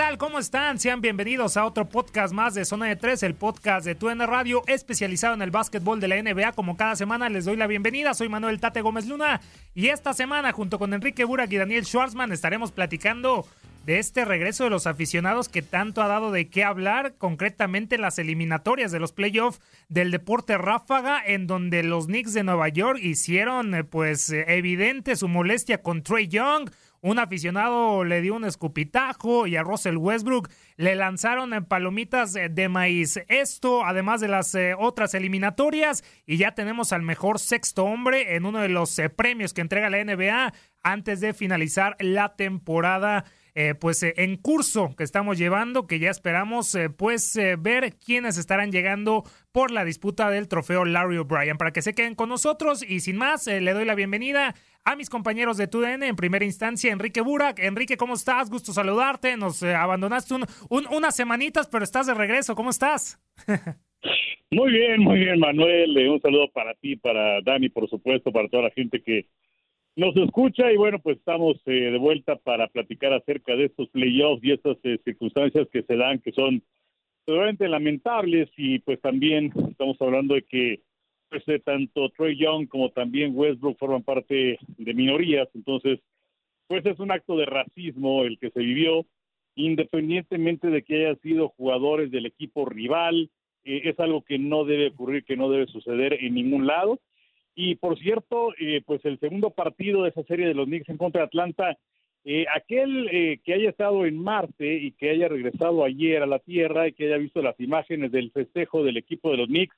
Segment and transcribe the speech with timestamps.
[0.00, 0.16] Tal?
[0.16, 0.78] ¿Cómo están?
[0.78, 4.62] Sean bienvenidos a otro podcast más de Zona de Tres, el podcast de TUN Radio
[4.66, 6.52] especializado en el básquetbol de la NBA.
[6.52, 8.14] Como cada semana les doy la bienvenida.
[8.14, 9.42] Soy Manuel Tate Gómez Luna
[9.74, 13.44] y esta semana junto con Enrique Burak y Daniel Schwarzman estaremos platicando
[13.84, 18.18] de este regreso de los aficionados que tanto ha dado de qué hablar, concretamente las
[18.18, 23.74] eliminatorias de los playoffs del deporte ráfaga, en donde los Knicks de Nueva York hicieron
[23.74, 26.70] eh, pues eh, evidente su molestia con Trey Young,
[27.02, 33.20] un aficionado le dio un escupitajo y a Russell Westbrook le lanzaron palomitas de maíz.
[33.28, 38.44] Esto, además de las eh, otras eliminatorias, y ya tenemos al mejor sexto hombre en
[38.44, 43.24] uno de los eh, premios que entrega la NBA antes de finalizar la temporada.
[43.56, 49.24] Eh, pues en curso que estamos llevando, que ya esperamos pues ver quiénes estarán llegando
[49.50, 51.58] por la disputa del trofeo Larry O'Brien.
[51.58, 55.10] Para que se queden con nosotros y sin más, le doy la bienvenida a mis
[55.10, 57.58] compañeros de TUDN, en primera instancia, Enrique Burak.
[57.58, 58.50] Enrique, ¿cómo estás?
[58.50, 59.36] Gusto saludarte.
[59.36, 60.34] Nos eh, abandonaste
[60.68, 62.54] unas semanitas, pero estás de regreso.
[62.54, 63.20] ¿Cómo estás?
[64.50, 65.96] muy bien, muy bien, Manuel.
[65.96, 69.26] Eh, un saludo para ti, para Dani, por supuesto, para toda la gente que
[69.96, 70.72] nos escucha.
[70.72, 74.78] Y bueno, pues estamos eh, de vuelta para platicar acerca de estos playoffs y estas
[75.04, 76.62] circunstancias que se dan, que son
[77.26, 78.48] realmente lamentables.
[78.56, 80.80] Y pues también estamos hablando de que
[81.30, 86.00] pues tanto Trey Young como también Westbrook forman parte de minorías, entonces
[86.66, 89.04] pues es un acto de racismo el que se vivió,
[89.56, 93.30] independientemente de que hayan sido jugadores del equipo rival,
[93.64, 97.00] eh, es algo que no debe ocurrir, que no debe suceder en ningún lado.
[97.54, 100.96] Y por cierto, eh, pues el segundo partido de esa serie de los Knicks en
[100.96, 101.76] contra de Atlanta,
[102.24, 106.86] eh, aquel que haya estado en Marte y que haya regresado ayer a la Tierra
[106.86, 109.76] y que haya visto las imágenes del festejo del equipo de los Knicks,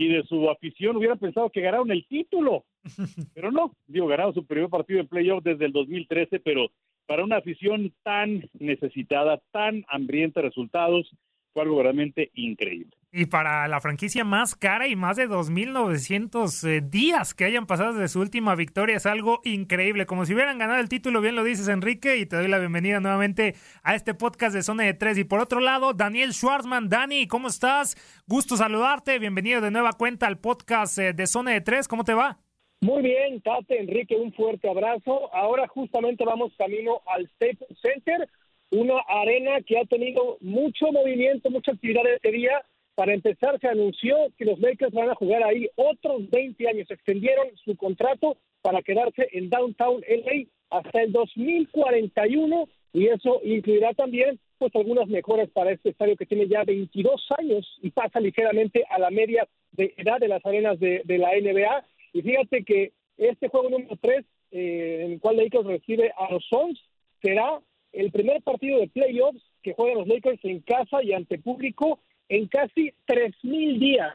[0.00, 2.64] y de su afición hubiera pensado que ganaron el título,
[3.34, 6.70] pero no, digo, ganaron su primer partido en playoff desde el 2013, pero
[7.04, 11.14] para una afición tan necesitada, tan hambrienta de resultados,
[11.52, 12.96] fue algo realmente increíble.
[13.12, 17.92] Y para la franquicia más cara y más de 2.900 eh, días que hayan pasado
[17.92, 20.06] desde su última victoria es algo increíble.
[20.06, 23.00] Como si hubieran ganado el título, bien lo dices Enrique, y te doy la bienvenida
[23.00, 25.18] nuevamente a este podcast de Zona de Tres.
[25.18, 26.88] Y por otro lado, Daniel Schwarzman.
[26.88, 27.96] Dani, ¿cómo estás?
[28.28, 29.18] Gusto saludarte.
[29.18, 31.88] Bienvenido de nueva cuenta al podcast eh, de Zona de Tres.
[31.88, 32.38] ¿Cómo te va?
[32.80, 35.34] Muy bien, Tate, Enrique, un fuerte abrazo.
[35.34, 38.28] Ahora justamente vamos camino al Staples Center
[38.70, 42.62] una arena que ha tenido mucho movimiento, mucha actividad este día.
[42.94, 46.90] Para empezar, se anunció que los Lakers van a jugar ahí otros 20 años.
[46.90, 54.38] Extendieron su contrato para quedarse en Downtown LA hasta el 2041 y eso incluirá también
[54.58, 58.98] pues algunas mejoras para este estadio que tiene ya 22 años y pasa ligeramente a
[58.98, 61.86] la media de edad de las arenas de, la NBA.
[62.12, 66.44] Y fíjate que este juego número 3, eh, en el cual Lakers recibe a los
[66.44, 66.78] Suns,
[67.22, 67.60] será
[67.92, 72.46] el primer partido de playoffs que juegan los Lakers en casa y ante público en
[72.46, 74.14] casi 3.000 días.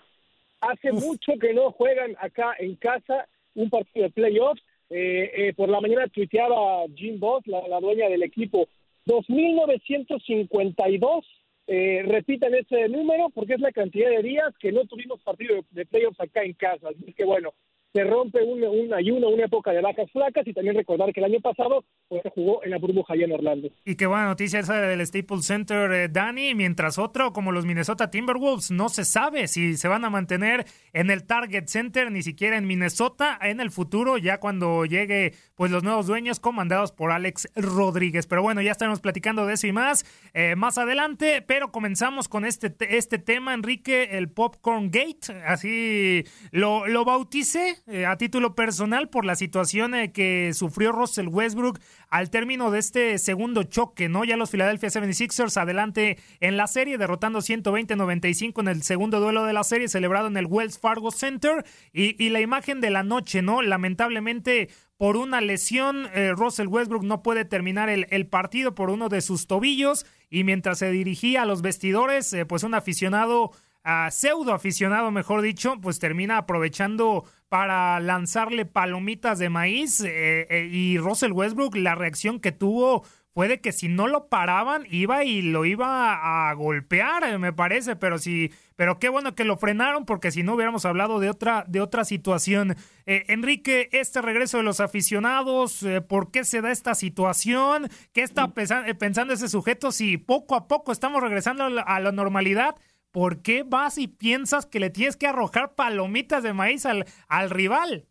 [0.62, 4.64] Hace mucho que no juegan acá en casa un partido de playoffs.
[4.90, 8.68] Eh, eh, por la mañana tuiteaba Jim Boss, la, la dueña del equipo,
[9.06, 11.24] 2.952.
[11.68, 15.64] Eh, repitan ese número porque es la cantidad de días que no tuvimos partido de,
[15.72, 16.90] de playoffs acá en casa.
[16.90, 17.54] Así que bueno,
[17.96, 21.28] se rompe un, un, ayuno, una época de vacas flacas y también recordar que el
[21.28, 23.70] año pasado pues, jugó en la burbuja allá en Orlando.
[23.86, 28.12] Y qué buena noticia esa del Staples Center, eh, Dani, mientras otro como los Minnesota
[28.12, 32.58] Timberwolves no se sabe si se van a mantener en el Target Center, ni siquiera
[32.58, 37.50] en Minnesota en el futuro, ya cuando llegue pues los nuevos dueños comandados por Alex
[37.56, 38.28] Rodríguez.
[38.28, 42.44] Pero bueno, ya estaremos platicando de eso y más eh, más adelante, pero comenzamos con
[42.44, 49.10] este, este tema, Enrique, el Popcorn Gate, así lo, lo bauticé eh, a título personal
[49.10, 51.80] por la situación eh, que sufrió Russell Westbrook
[52.10, 54.24] al término de este segundo choque, ¿no?
[54.24, 59.54] Ya los Philadelphia 76ers adelante en la serie, derrotando 120-95 en el segundo duelo de
[59.54, 63.42] la serie celebrado en el Wells Fargo Center y, y la imagen de la noche,
[63.42, 63.62] ¿no?
[63.62, 66.08] Lamentablemente por una lesión.
[66.14, 70.44] Eh, Russell Westbrook no puede terminar el, el, partido por uno de sus tobillos y
[70.44, 73.52] mientras se dirigía a los vestidores, eh, pues un aficionado,
[73.86, 80.98] uh, pseudo aficionado, mejor dicho, pues termina aprovechando para lanzarle palomitas de maíz eh, y
[80.98, 83.04] Russell Westbrook, la reacción que tuvo
[83.36, 87.98] puede que si no lo paraban iba y lo iba a golpear, eh, me parece,
[87.98, 91.66] pero sí, pero qué bueno que lo frenaron porque si no hubiéramos hablado de otra
[91.68, 92.78] de otra situación.
[93.06, 97.90] Eh, Enrique, este regreso de los aficionados, eh, ¿por qué se da esta situación?
[98.14, 102.14] ¿Qué está pensando ese sujeto si poco a poco estamos regresando a la, a la
[102.14, 102.76] normalidad?
[103.16, 107.50] ¿Por qué vas y piensas que le tienes que arrojar palomitas de maíz al, al
[107.50, 108.04] rival?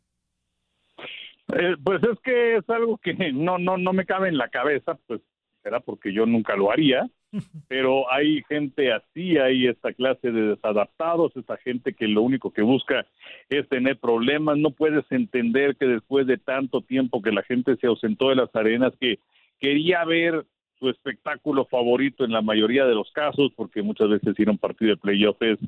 [1.52, 4.98] Eh, pues es que es algo que no, no, no me cabe en la cabeza,
[5.06, 5.20] pues
[5.62, 7.06] será porque yo nunca lo haría,
[7.68, 12.62] pero hay gente así, hay esta clase de desadaptados, esta gente que lo único que
[12.62, 13.04] busca
[13.50, 17.88] es tener problemas, no puedes entender que después de tanto tiempo que la gente se
[17.88, 19.18] ausentó de las arenas, que
[19.60, 20.46] quería ver
[20.78, 24.58] su espectáculo favorito en la mayoría de los casos, porque muchas veces ir a un
[24.58, 25.58] partido de playoff es,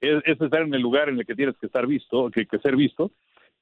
[0.00, 2.76] es, estar en el lugar en el que tienes que estar visto, que, que ser
[2.76, 3.10] visto,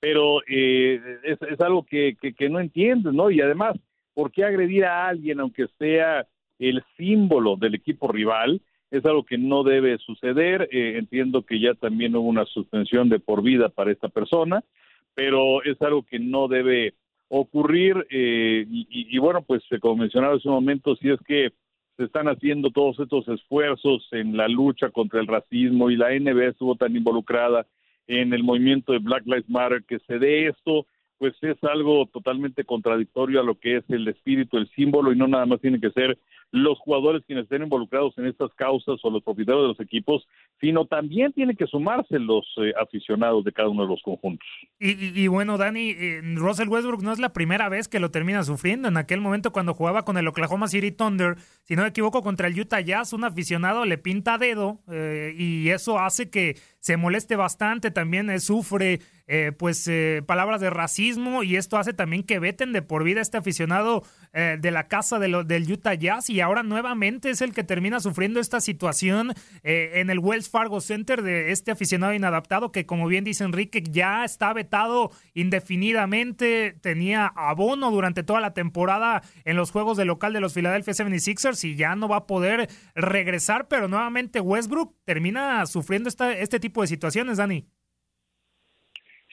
[0.00, 3.31] pero eh, es, es, algo que, que, que, no entiendes, ¿no?
[3.31, 3.76] Y además,
[4.14, 6.26] ¿por qué agredir a alguien aunque sea
[6.58, 8.60] el símbolo del equipo rival?
[8.90, 10.69] Es algo que no debe suceder.
[10.72, 14.64] Eh, entiendo que ya también hubo una suspensión de por vida para esta persona,
[15.14, 16.94] pero es algo que no debe
[17.32, 18.06] ocurrir.
[18.11, 21.50] Eh, y, y, bueno, pues como mencionaba hace un momento, si es que
[21.96, 26.49] se están haciendo todos estos esfuerzos en la lucha contra el racismo y la NBA
[26.49, 27.67] estuvo tan involucrada
[28.06, 30.87] en el movimiento de Black Lives Matter, que se dé esto,
[31.22, 35.28] pues es algo totalmente contradictorio a lo que es el espíritu, el símbolo, y no
[35.28, 36.19] nada más tienen que ser
[36.50, 40.26] los jugadores quienes estén involucrados en estas causas o los propietarios de los equipos,
[40.60, 44.46] sino también tienen que sumarse los eh, aficionados de cada uno de los conjuntos.
[44.80, 48.42] Y, y, bueno, Dani, eh, Russell Westbrook no es la primera vez que lo termina
[48.42, 48.88] sufriendo.
[48.88, 52.48] En aquel momento cuando jugaba con el Oklahoma City Thunder, si no me equivoco, contra
[52.48, 57.37] el Utah Jazz, un aficionado le pinta dedo eh, y eso hace que se moleste
[57.37, 62.40] bastante, también eh, sufre eh, pues eh, palabras de racismo y esto hace también que
[62.40, 64.02] veten de por vida este aficionado
[64.32, 67.64] eh, de la casa de lo, del Utah Jazz y ahora nuevamente es el que
[67.64, 72.87] termina sufriendo esta situación eh, en el Wells Fargo Center de este aficionado inadaptado que
[72.87, 79.56] como bien dice Enrique ya está vetado indefinidamente, tenía abono durante toda la temporada en
[79.56, 83.69] los juegos de local de los Philadelphia 76ers y ya no va a poder regresar,
[83.69, 87.64] pero nuevamente Westbrook termina sufriendo esta, este tipo de situaciones, Dani.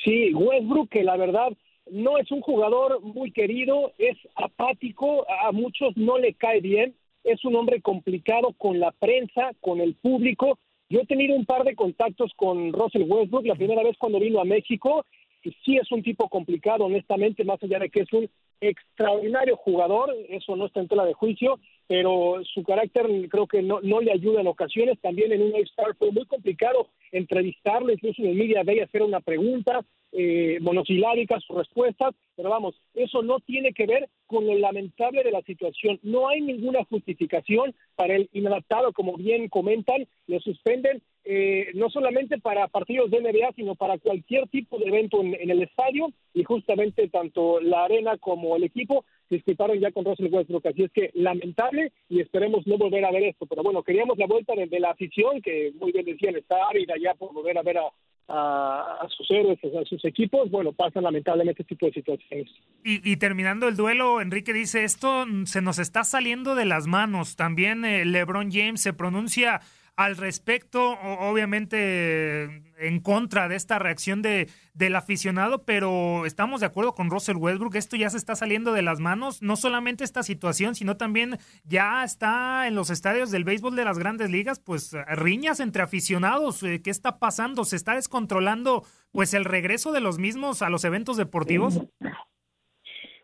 [0.04, 1.50] Sí, Westbrook, que la verdad
[1.92, 7.44] no es un jugador muy querido, es apático, a muchos no le cae bien, es
[7.44, 10.58] un hombre complicado con la prensa, con el público.
[10.90, 14.40] Yo he tenido un par de contactos con Russell Westbrook la primera vez cuando vino
[14.40, 15.06] a México,
[15.44, 18.30] y sí es un tipo complicado, honestamente, más allá de que es un
[18.62, 23.80] extraordinario jugador, eso no está en tela de juicio, pero su carácter creo que no,
[23.82, 25.00] no le ayuda en ocasiones.
[25.00, 29.20] También en un Star fue muy complicado entrevistarlo, incluso en el Media Day hacer una
[29.20, 35.24] pregunta, eh, monosilábicas sus respuestas, pero vamos, eso no tiene que ver con lo lamentable
[35.24, 36.00] de la situación.
[36.02, 42.40] No hay ninguna justificación para el inadaptado, como bien comentan, lo suspenden eh, no solamente
[42.40, 46.44] para partidos de NBA, sino para cualquier tipo de evento en, en el estadio, y
[46.44, 51.12] justamente tanto la arena como el equipo disfrutaron ya con Russell Westbrook, así es que
[51.14, 54.92] lamentable y esperemos no volver a ver esto, pero bueno, queríamos la vuelta de, la
[54.92, 57.88] afición, que muy bien decían, está árida ya por volver a ver a,
[58.28, 62.50] a, a, sus héroes, a sus equipos, bueno, pasan lamentablemente este tipo de situaciones.
[62.84, 67.36] Y, y, terminando el duelo, Enrique dice, esto se nos está saliendo de las manos.
[67.36, 69.62] También eh, LeBron James se pronuncia
[70.00, 72.46] al respecto, obviamente
[72.78, 77.76] en contra de esta reacción de, del aficionado, pero estamos de acuerdo con Russell Westbrook,
[77.76, 82.06] esto ya se está saliendo de las manos, no solamente esta situación, sino también ya
[82.06, 86.82] está en los estadios del béisbol de las grandes ligas, pues riñas entre aficionados, eh,
[86.82, 87.66] ¿qué está pasando?
[87.66, 91.78] ¿Se está descontrolando pues el regreso de los mismos a los eventos deportivos?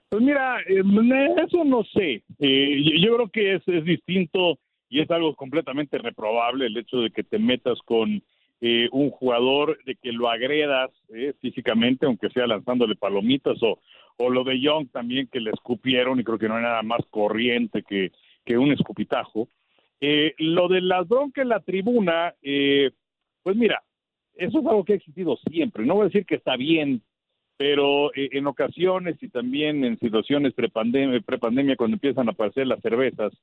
[0.10, 0.84] Pues mira, eh,
[1.48, 4.60] eso no sé, eh, yo creo que es, es distinto
[4.96, 8.24] y es algo completamente reprobable el hecho de que te metas con
[8.62, 13.80] eh, un jugador, de que lo agredas eh, físicamente, aunque sea lanzándole palomitas, o,
[14.16, 17.02] o lo de Young también que le escupieron, y creo que no hay nada más
[17.10, 18.14] corriente que,
[18.46, 19.50] que un escupitajo.
[20.00, 22.92] Eh, lo de las broncas en la tribuna, eh,
[23.44, 23.84] pues mira,
[24.36, 25.86] eso es algo que ha existido siempre.
[25.86, 27.02] No voy a decir que está bien
[27.58, 32.82] pero eh, en ocasiones y también en situaciones prepandemia, prepandemia cuando empiezan a aparecer las
[32.82, 33.34] cervezas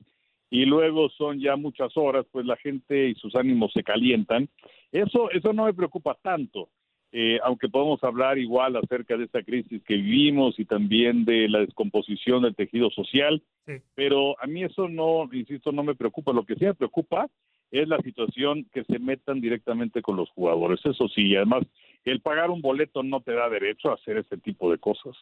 [0.49, 4.49] y luego son ya muchas horas, pues la gente y sus ánimos se calientan.
[4.91, 6.69] Eso, eso no me preocupa tanto,
[7.11, 11.59] eh, aunque podemos hablar igual acerca de esta crisis que vivimos y también de la
[11.59, 13.41] descomposición del tejido social,
[13.93, 16.33] pero a mí eso no, insisto, no me preocupa.
[16.33, 17.29] Lo que sí me preocupa
[17.71, 20.79] es la situación que se metan directamente con los jugadores.
[20.85, 21.63] Eso sí, además
[22.03, 25.15] el pagar un boleto no te da derecho a hacer ese tipo de cosas.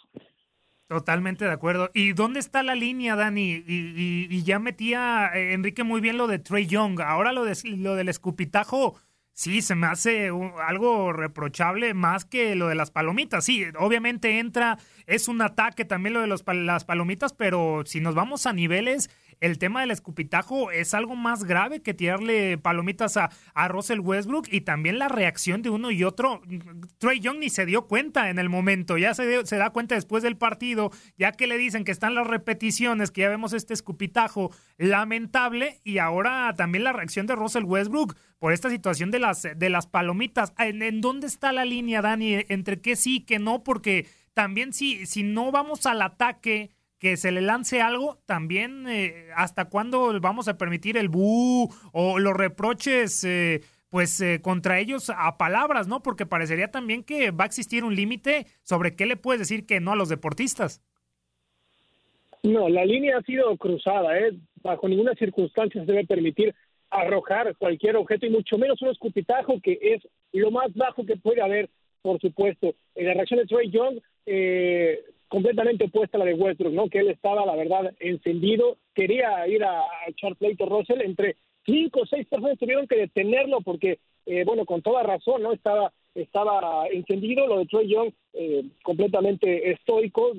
[0.92, 1.90] Totalmente de acuerdo.
[1.94, 3.64] ¿Y dónde está la línea, Dani?
[3.66, 7.00] Y, ya metía eh, Enrique muy bien lo de Trey Young.
[7.00, 9.00] Ahora lo, de, lo del escupitajo,
[9.32, 10.32] sí, se me hace
[10.68, 13.46] algo reprochable más que lo de las palomitas.
[13.46, 18.46] Sí, obviamente entra, es un ataque también lo de las palomitas, pero si nos vamos
[18.46, 19.10] a niveles,
[19.42, 24.48] el tema del escupitajo es algo más grave que tirarle palomitas a, a Russell Westbrook
[24.52, 26.42] y también la reacción de uno y otro.
[27.00, 30.38] Trey Young ni se dio cuenta en el momento, ya se, da cuenta después del
[30.38, 35.82] partido, ya que le dicen que están las repeticiones, que ya vemos este escupitajo lamentable
[35.84, 39.88] y ahora también la reacción de Russell Westbrook por esta situación de las, de las
[39.88, 40.54] palomitas.
[40.60, 42.46] ¿En, ¿En, dónde está la línea, Dani?
[42.48, 46.70] Entre qué sí y qué no, porque también si, si no vamos al ataque
[47.02, 52.20] que se le lance algo, también eh, hasta cuándo vamos a permitir el bu o
[52.20, 56.04] los reproches eh, pues eh, contra ellos a palabras, ¿no?
[56.04, 59.80] Porque parecería también que va a existir un límite sobre qué le puedes decir que
[59.80, 60.80] no a los deportistas.
[62.44, 64.34] No, la línea ha sido cruzada, ¿eh?
[64.62, 66.54] Bajo ninguna circunstancia se debe permitir
[66.92, 71.42] arrojar cualquier objeto y mucho menos un escupitajo que es lo más bajo que puede
[71.42, 71.68] haber,
[72.04, 72.76] por supuesto.
[72.94, 75.00] En la reacción de Trey Young, eh,
[75.32, 76.90] completamente opuesta a la de Westbrook, ¿no?
[76.90, 82.06] Que él estaba, la verdad, encendido, quería ir a, echar pleito Russell, entre cinco o
[82.06, 85.54] seis personas tuvieron que detenerlo porque, eh, bueno, con toda razón, ¿no?
[85.54, 90.34] Estaba, estaba encendido, lo de Troy Young eh, completamente estoico,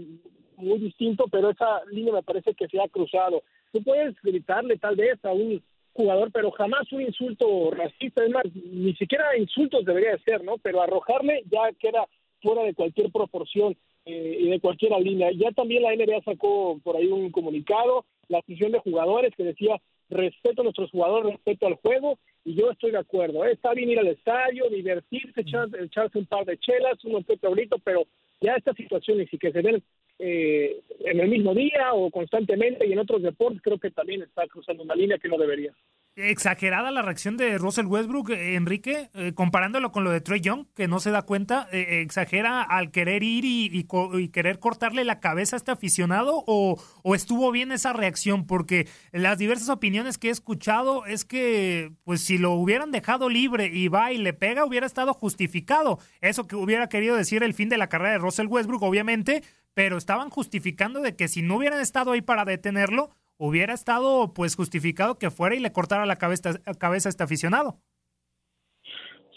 [0.59, 3.45] muy distinto, pero esa línea me parece que se ha cruzado.
[3.73, 5.63] Tú puedes gritarle tal vez a un
[5.95, 10.59] jugador, pero jamás un insulto racista, es más, ni siquiera insultos debería ser, ¿no?
[10.59, 12.07] Pero arrojarle ya queda
[12.43, 15.31] fuera de cualquier proporción eh, y de cualquier línea.
[15.33, 19.81] Ya también la NBA sacó por ahí un comunicado, la afición de jugadores que decía
[20.11, 23.45] respeto a nuestros jugadores, respeto al juego, y yo estoy de acuerdo.
[23.45, 23.53] ¿eh?
[23.53, 28.05] Está bien ir al estadio, divertirse, echarse un par de chelas, un otro ahorita, pero
[28.41, 29.83] ya estas situaciones y que se ven
[30.25, 34.47] eh, en el mismo día o constantemente y en otros deportes, creo que también está
[34.47, 35.73] cruzando una línea que no debería.
[36.15, 40.67] Exagerada la reacción de Russell Westbrook, eh, Enrique, eh, comparándolo con lo de Trey Young,
[40.77, 43.85] que no se da cuenta, eh, exagera al querer ir y,
[44.29, 49.39] querer cortarle la cabeza a este aficionado o, o, estuvo bien esa reacción, porque las
[49.39, 54.13] diversas opiniones que he escuchado es que, pues si lo hubieran dejado libre y va
[54.13, 55.99] y le pega, hubiera estado justificado.
[56.21, 59.43] Eso que hubiera querido decir el fin de la carrera de Russell Westbrook, obviamente,
[59.75, 64.57] pero estaban justificando de que si no hubieran estado ahí para detenerlo, hubiera estado pues
[64.57, 67.79] justificado que fuera y le cortara la cabeza, cabeza a este aficionado.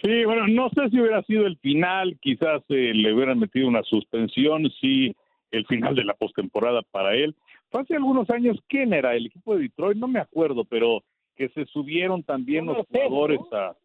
[0.04, 3.82] Sí, bueno, no sé si hubiera sido el final, quizás eh, le hubieran metido una
[3.84, 5.15] suspensión, sí,
[5.51, 7.36] el final de la postemporada para él.
[7.72, 9.15] Fue hace algunos años, ¿quién era?
[9.15, 11.04] El equipo de Detroit, no me acuerdo, pero
[11.36, 13.75] que se subieron también los jugadores a...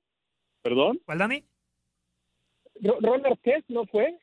[0.63, 1.01] ¿Perdón?
[1.07, 1.45] ¿Cuál, Dani?
[2.83, 4.19] Ron Arquez, ¿no fue?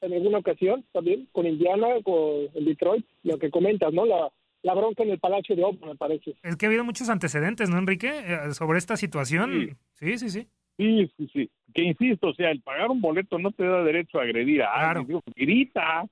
[0.00, 4.06] En alguna ocasión también, con Indiana, con el Detroit, lo que comentas, ¿no?
[4.06, 4.30] La,
[4.62, 6.34] la bronca en el Palacio de Opa, me parece.
[6.42, 8.08] Es que ha habido muchos antecedentes, ¿no, Enrique?
[8.08, 9.76] Eh, sobre esta situación.
[9.94, 10.46] Sí, sí, sí.
[10.76, 11.50] Sí, sí, sí.
[11.74, 14.90] Que insisto, o sea, el pagar un boleto no te da derecho a agredir a
[14.90, 15.20] alguien.
[15.36, 16.06] grita,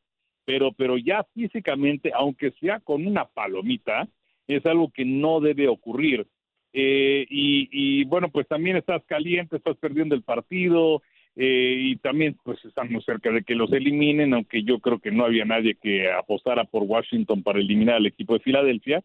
[0.45, 4.07] pero, pero ya físicamente, aunque sea con una palomita,
[4.47, 6.27] es algo que no debe ocurrir.
[6.75, 11.03] Eh, y, y bueno, pues también estás caliente, estás perdiendo el partido,
[11.41, 15.25] eh, y también pues estamos cerca de que los eliminen, aunque yo creo que no
[15.25, 19.05] había nadie que apostara por Washington para eliminar al equipo de Filadelfia,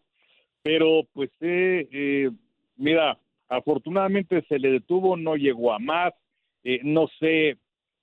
[0.64, 2.30] pero pues eh, eh,
[2.76, 3.16] mira,
[3.48, 6.12] afortunadamente se le detuvo, no llegó a más,
[6.82, 7.56] no sé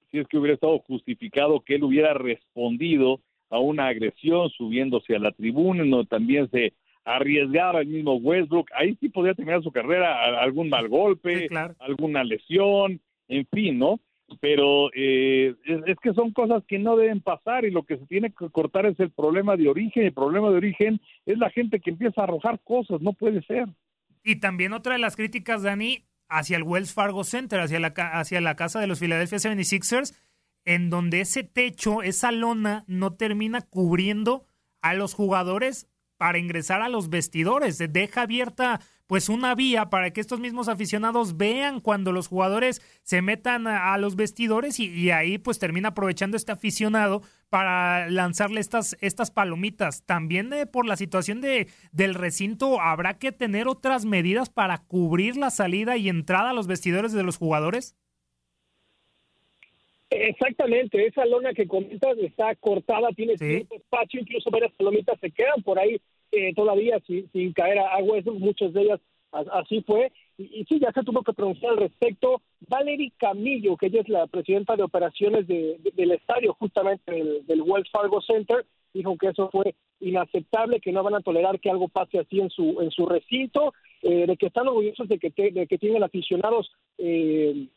[0.09, 3.19] si es que hubiera estado justificado que él hubiera respondido
[3.50, 6.71] a una agresión subiéndose a la tribuna, no también se
[7.03, 13.01] arriesgaba el mismo Westbrook, ahí sí podría terminar su carrera, algún mal golpe, alguna lesión,
[13.27, 14.00] en fin, ¿no?
[14.39, 18.31] Pero eh, es, que son cosas que no deben pasar y lo que se tiene
[18.31, 20.03] que cortar es el problema de origen.
[20.03, 23.67] El problema de origen es la gente que empieza a arrojar cosas, no puede ser.
[24.23, 28.41] Y también otra de las críticas, Dani, hacia el Wells Fargo Center, hacia la, hacia
[28.41, 30.15] la casa de los Philadelphia 76ers,
[30.63, 34.45] en donde ese techo, esa lona, no termina cubriendo
[34.81, 37.79] a los jugadores para ingresar a los vestidores.
[37.79, 38.79] Deja abierta
[39.12, 43.98] pues una vía para que estos mismos aficionados vean cuando los jugadores se metan a,
[43.98, 50.06] los vestidores y, ahí pues termina aprovechando este aficionado para lanzarle estas, estas palomitas.
[50.06, 55.36] También eh, por la situación de, del recinto, ¿habrá que tener otras medidas para cubrir
[55.36, 57.98] la salida y entrada a los vestidores de los jugadores?
[60.10, 65.62] Exactamente, esa lona que comentas está cortada, tiene cierto espacio, incluso varias palomitas se quedan
[65.63, 69.00] por ahí eh, todavía sin, caer a agua, muchas de ellas
[69.31, 70.11] así fue.
[70.38, 72.41] Y, sí, ya se tuvo que pronunciar al respecto.
[72.67, 77.11] Valerie Camillo, que ella es la presidenta de operaciones del estadio, justamente
[77.45, 81.69] del, Wells Fargo Center, dijo que eso fue inaceptable, que no van a tolerar que
[81.69, 85.51] algo pase así en su en su recinto, eh, de que están orgullosos de que,
[85.51, 87.67] de que tienen aficionados eh,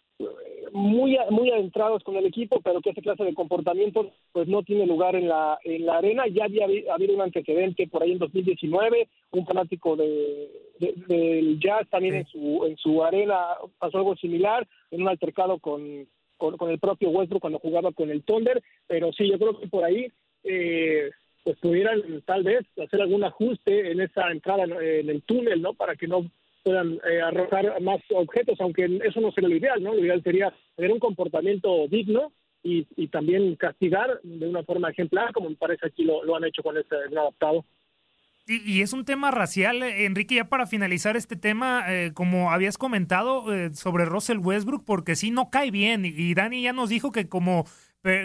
[0.72, 4.86] muy muy adentrados con el equipo, pero que esa clase de comportamiento pues no tiene
[4.86, 6.24] lugar en la en la arena.
[6.26, 12.16] Ya había habido un antecedente por ahí en 2019, un fanático de, del Jazz también
[12.16, 13.36] en su en su arena
[13.78, 18.22] pasó algo similar en un altercado con, con, el propio Westbrook cuando jugaba con el
[18.22, 20.10] Thunder, pero sí yo creo que por ahí
[20.42, 21.10] eh,
[21.44, 25.74] pues pudieran tal vez hacer algún ajuste en esa entrada en el túnel, ¿no?
[25.74, 26.26] Para que no
[26.64, 29.94] puedan eh, arrojar más objetos, aunque eso no sería lo ideal, ¿no?
[29.94, 35.32] Lo ideal sería tener un comportamiento digno y, y también castigar de una forma ejemplar,
[35.32, 37.64] como me parece aquí lo, han hecho con este adaptado.
[38.46, 42.76] Y, es un tema racial, eh, Enrique, ya para finalizar este tema, eh, como habías
[42.76, 47.26] comentado sobre Russell Westbrook, porque sí no cae bien, y Dani ya nos dijo que
[47.26, 47.64] como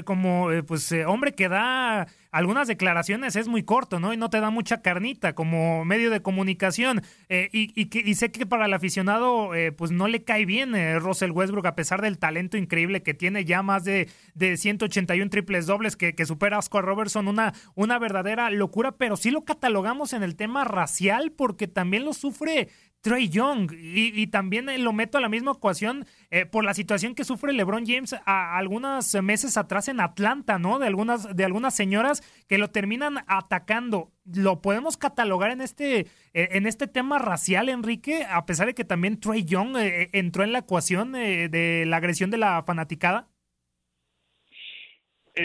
[0.03, 4.13] como eh, pues eh, hombre que da algunas declaraciones es muy corto, ¿no?
[4.13, 7.01] Y no te da mucha carnita como medio de comunicación.
[7.29, 11.65] Eh, y, y, sé que para el aficionado pues no le cae bien Russell Westbrook
[11.65, 16.13] a pesar del talento increíble que tiene ya más de, de 181 triples dobles que,
[16.13, 20.65] que supera a Robertson, una, una verdadera locura, pero sí lo catalogamos en el tema
[20.65, 22.69] racial porque también lo sufre
[23.01, 27.23] Trey Young y, también lo meto a la misma ecuación eh, por la situación que
[27.23, 30.79] sufre LeBron James a, algunos meses atrás en Atlanta, ¿no?
[30.79, 34.11] De algunas de algunas señoras que lo terminan atacando.
[34.25, 38.83] Lo podemos catalogar en este eh, en este tema racial, Enrique, a pesar de que
[38.83, 43.29] también Trey Young eh, entró en la ecuación de la agresión de la fanaticada.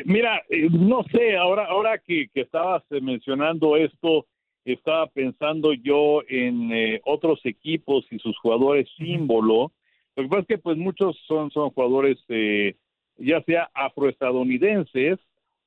[0.07, 4.27] mira, no sé, ahora ahora que, que estabas mencionando esto
[4.73, 9.73] estaba pensando yo en eh, otros equipos y sus jugadores símbolo.
[10.17, 12.77] Lo que pasa es que pues muchos son, son jugadores eh,
[13.19, 15.19] ya sea afroestadounidenses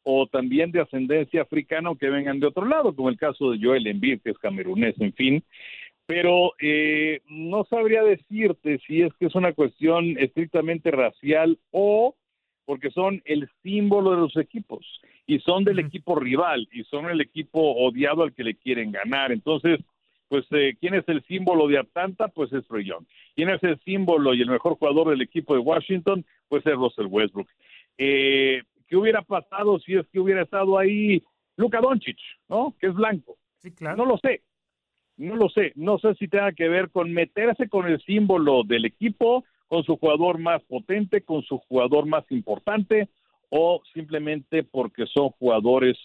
[0.03, 3.59] o también de ascendencia africana o que vengan de otro lado, como el caso de
[3.61, 5.43] Joel Embiid, que es camerunés, en fin.
[6.05, 12.15] Pero eh, no sabría decirte si es que es una cuestión estrictamente racial o
[12.65, 14.85] porque son el símbolo de los equipos
[15.27, 19.33] y son del equipo rival y son el equipo odiado al que le quieren ganar.
[19.33, 19.79] Entonces,
[20.29, 22.29] pues, eh, ¿quién es el símbolo de Atlanta?
[22.29, 23.05] Pues es Trey Young.
[23.35, 26.25] ¿Quién es el símbolo y el mejor jugador del equipo de Washington?
[26.47, 27.49] Pues es Russell Westbrook.
[27.97, 31.21] Eh, ¿Qué hubiera pasado si es que hubiera estado ahí
[31.57, 32.73] Luka Doncic, ¿no?
[32.79, 33.37] Que es blanco.
[33.61, 33.97] Sí, claro.
[33.97, 34.43] No lo sé.
[35.17, 35.73] No lo sé.
[35.75, 39.97] No sé si tenga que ver con meterse con el símbolo del equipo con su
[39.97, 43.09] jugador más potente, con su jugador más importante
[43.49, 45.97] o simplemente porque son jugadores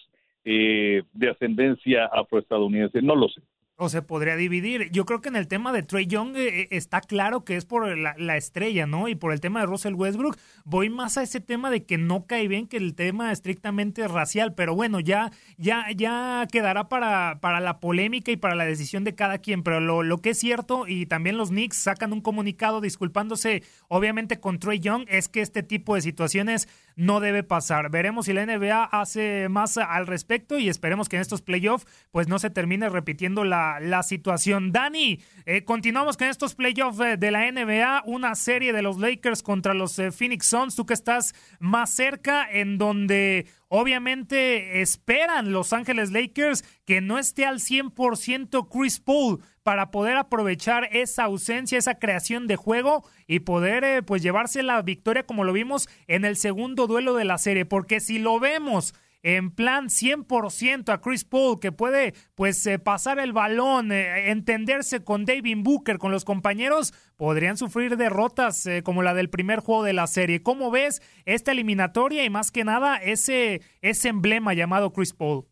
[0.45, 3.41] eh, de ascendencia afroestadounidense, no lo sé
[3.75, 4.91] o se podría dividir.
[4.91, 7.65] Yo creo que en el tema de Trey Young eh, eh, está claro que es
[7.65, 9.07] por la, estrella, ¿no?
[9.07, 12.25] Y por el tema de Russell Westbrook, voy más a ese tema de que no
[12.25, 17.59] cae bien que el tema estrictamente racial, pero bueno, ya, ya, ya quedará para, para
[17.59, 19.63] la polémica y para la decisión de cada quien.
[19.63, 24.39] Pero lo, lo que es cierto, y también los Knicks sacan un comunicado disculpándose, obviamente,
[24.39, 27.89] con Trey Young, es que este tipo de situaciones no debe pasar.
[27.89, 32.27] Veremos si la NBA hace más al respecto y esperemos que en estos playoffs, pues
[32.27, 34.71] no se termine repitiendo la la, situación.
[34.71, 39.43] Dani, eh, continuamos con estos playoffs eh, de la NBA, una serie de los Lakers
[39.43, 45.73] contra los eh, Phoenix Suns, tú que estás más cerca, en donde obviamente esperan Los
[45.73, 51.95] Ángeles Lakers que no esté al 100% Chris Paul para poder aprovechar esa ausencia, esa
[51.95, 56.85] creación de juego y poder pues llevarse la victoria como lo vimos en el segundo
[56.85, 61.71] duelo de la serie, porque si lo vemos en plan 100% a Chris Paul, que
[61.71, 67.57] puede pues eh, pasar el balón, eh, entenderse con David Booker, con los compañeros, podrían
[67.57, 70.43] sufrir derrotas eh, como la del primer juego de la serie.
[70.43, 75.45] ¿Cómo ves esta eliminatoria y más que nada ese, ese emblema llamado Chris Paul?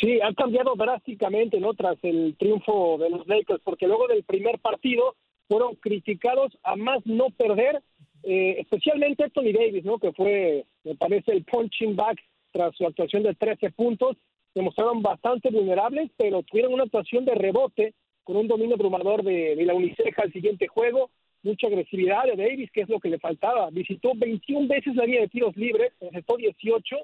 [0.00, 1.74] Sí, ha cambiado drásticamente, ¿no?
[1.74, 5.16] Tras el triunfo de los Lakers, porque luego del primer partido
[5.48, 7.82] fueron criticados a más no perder
[8.22, 9.98] eh, especialmente Tony Davis, ¿no?
[9.98, 12.18] que fue, me parece, el punching back
[12.52, 14.16] tras su actuación de 13 puntos.
[14.54, 19.56] Se mostraron bastante vulnerables, pero tuvieron una actuación de rebote con un dominio abrumador de,
[19.56, 21.10] de la Uniceja al siguiente juego,
[21.42, 23.70] mucha agresividad de Davis, que es lo que le faltaba.
[23.70, 26.96] Visitó 21 veces la línea de tiros libres, aceptó 18,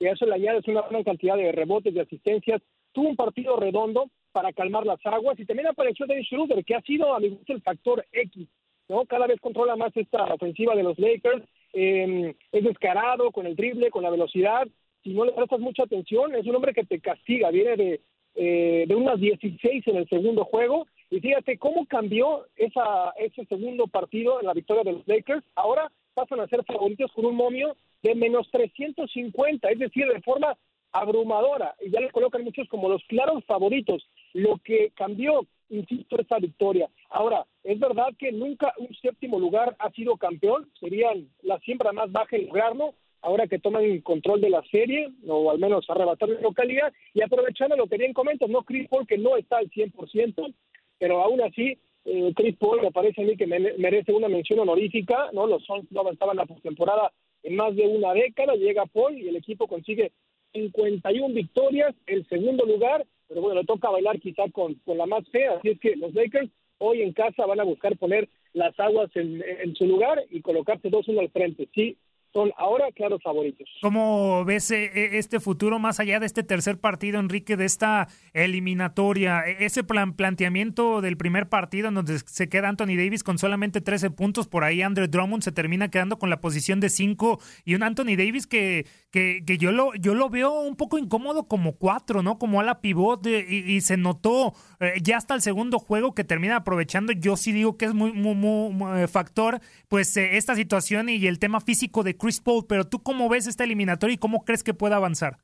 [0.00, 2.62] y a eso le añades una gran cantidad de rebotes, de asistencias.
[2.92, 6.82] Tuvo un partido redondo para calmar las aguas y también apareció Dennis Schroeder, que ha
[6.82, 8.46] sido a mi gusto el factor X.
[8.88, 9.04] ¿no?
[9.06, 11.44] Cada vez controla más esta ofensiva de los Lakers.
[11.72, 14.66] Eh, es descarado con el drible, con la velocidad.
[15.02, 17.50] Si no le prestas mucha atención, es un hombre que te castiga.
[17.50, 18.00] Viene de,
[18.34, 20.86] eh, de unas 16 en el segundo juego.
[21.10, 25.44] Y fíjate cómo cambió esa, ese segundo partido en la victoria de los Lakers.
[25.54, 30.56] Ahora pasan a ser favoritos con un momio de menos 350, es decir, de forma
[30.92, 31.74] abrumadora.
[31.80, 34.06] Y ya le colocan muchos como los claros favoritos.
[34.32, 36.88] Lo que cambió, insisto, esta victoria.
[37.10, 40.70] Ahora, es verdad que nunca un séptimo lugar ha sido campeón.
[40.80, 45.50] Serían la siembra más baja en lograrlo ahora que toman control de la serie, o
[45.50, 49.18] al menos arrebatar la localidad, y aprovechando lo que bien comentas, no Chris Paul que
[49.18, 50.54] no está al 100%,
[50.98, 55.30] pero aún así, eh, Chris Paul me parece a mí que merece una mención honorífica,
[55.32, 55.46] ¿no?
[55.46, 59.36] Los Suns no avanzaban la postemporada en más de una década, llega Paul y el
[59.36, 60.12] equipo consigue
[60.52, 65.28] 51 victorias, el segundo lugar, pero bueno, le toca bailar quizá con, con la más
[65.30, 69.10] fea, así es que los Lakers hoy en casa van a buscar poner las aguas
[69.14, 71.68] en, en su lugar y colocarse 2-1 al frente.
[71.74, 71.96] Sí,
[72.32, 73.68] son ahora claros favoritos.
[73.80, 78.08] ¿Cómo ves eh, eh, este futuro más allá de este tercer partido, Enrique, de esta
[78.34, 79.40] eliminatoria?
[79.46, 83.80] E, ese plan planteamiento del primer partido en donde se queda Anthony Davis con solamente
[83.80, 87.74] 13 puntos, por ahí Andrew Drummond se termina quedando con la posición de 5 y
[87.74, 91.76] un Anthony Davis que, que, que, yo, lo, yo lo veo un poco incómodo como
[91.76, 92.38] 4, ¿no?
[92.38, 96.56] Como a la pivot y, se notó eh, ya hasta el segundo juego que termina
[96.56, 97.12] aprovechando.
[97.12, 101.60] Yo sí digo que es muy, muy, muy factor, pues esta situación y el tema
[101.60, 104.96] físico de Chris Paul, pero tú cómo ves esta eliminatoria y cómo crees que pueda
[104.96, 105.38] avanzar?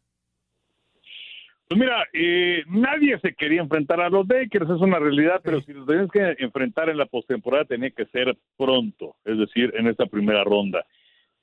[1.68, 5.72] Pues mira, eh, nadie se quería enfrentar a los Lakers, es una realidad, pero si
[5.72, 10.06] los tenías que enfrentar en la postemporada tenía que ser pronto, es decir, en esta
[10.06, 10.84] primera ronda.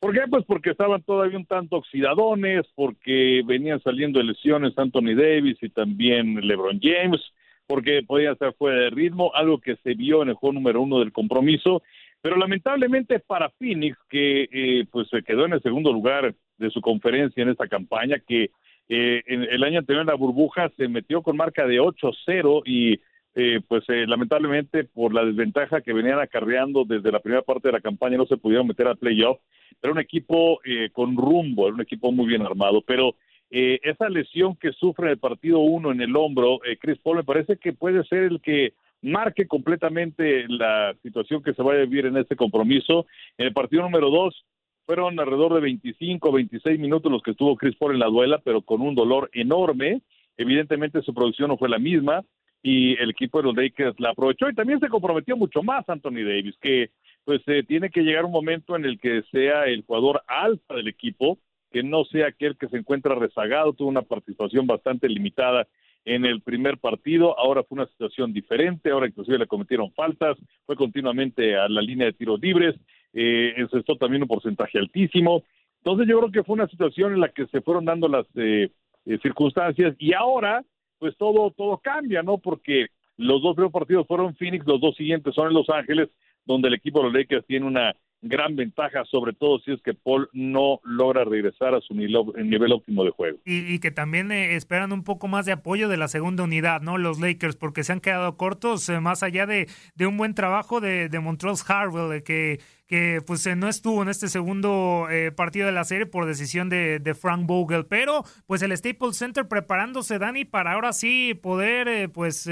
[0.02, 0.22] ¿Por qué?
[0.28, 6.42] Pues porque estaban todavía un tanto oxidadones, porque venían saliendo lesiones Anthony Davis y también
[6.42, 7.22] LeBron James,
[7.68, 10.98] porque podían estar fuera de ritmo, algo que se vio en el juego número uno
[10.98, 11.84] del compromiso,
[12.20, 16.82] pero lamentablemente para Phoenix, que eh, pues se quedó en el segundo lugar de su
[16.82, 18.50] conferencia en esta campaña, que
[18.90, 23.00] eh, en el año anterior en la burbuja se metió con marca de 8-0 y
[23.36, 27.82] eh, pues lamentablemente por la desventaja que venían acarreando desde la primera parte de la
[27.82, 29.40] campaña no se pudieron meter al playoff.
[29.82, 30.60] Era un equipo
[30.94, 33.16] con rumbo, era un equipo muy bien armado, pero
[33.50, 37.58] esa lesión que sufre en el partido 1 en el hombro, Chris Paul me parece
[37.58, 42.18] que puede ser el que marque completamente la situación que se va a vivir en
[42.18, 43.06] este compromiso.
[43.38, 44.46] En el partido número dos
[44.86, 48.62] fueron alrededor de 25, 26 minutos los que estuvo Chris Paul en la duela, pero
[48.62, 50.02] con un dolor enorme.
[50.38, 52.24] Evidentemente su producción no fue la misma
[52.64, 56.24] y el equipo de los Lakers la aprovechó y también se comprometió mucho más Anthony
[56.24, 56.92] Davis, que
[57.24, 60.88] pues eh, tiene que llegar un momento en el que sea el jugador alfa del
[60.88, 61.40] equipo,
[61.72, 65.68] que no sea aquel que se encuentra rezagado, tuvo una participación bastante limitada
[66.06, 70.76] en el primer partido, ahora fue una situación diferente, ahora inclusive le cometieron faltas, fue
[70.76, 72.76] continuamente a la línea de tiros libres,
[73.14, 75.44] eh, encestó también un porcentaje altísimo.
[75.78, 78.72] Entonces yo creo que fue una situación en la que se fueron dando las eh,
[79.06, 80.64] eh, circunstancias y ahora
[81.02, 82.38] pues todo, todo cambia, ¿no?
[82.38, 82.86] Porque
[83.18, 86.10] los dos primeros partidos fueron Phoenix, los dos siguientes son en Los Ángeles,
[86.46, 89.96] donde el equipo de los Lakers tiene una gran ventaja, sobre todo si es que
[89.96, 93.40] Paul no logra regresar a su nivel, óptimo de juego.
[93.46, 97.00] Y, que también eh, esperan un poco más de apoyo de la segunda unidad, ¿no?
[97.00, 100.82] Los Lakers, porque se han quedado cortos, eh, más allá de, de, un buen trabajo
[100.82, 102.60] de, de Montrose Harwell, que
[102.92, 107.16] que pues eh, no estuvo en este segundo partido de la serie por decisión de,
[107.20, 112.48] Frank Vogel, pero pues el Staples Center preparándose, Dani, para ahora sí poder pues